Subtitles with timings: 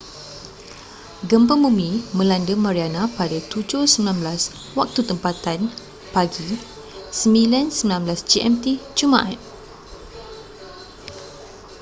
[1.29, 5.59] gempa bumi melanda mariana pada 07:19 waktu tempatan
[6.13, 6.35] pg
[7.13, 7.69] 09:19
[8.29, 8.65] gmt
[8.97, 9.39] jumaat